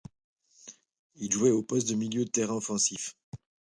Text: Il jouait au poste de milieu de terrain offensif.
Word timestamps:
Il 1.17 1.31
jouait 1.31 1.51
au 1.51 1.61
poste 1.61 1.89
de 1.89 1.93
milieu 1.93 2.25
de 2.25 2.29
terrain 2.31 2.55
offensif. 2.55 3.15